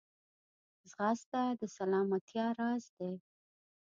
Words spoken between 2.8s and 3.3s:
دی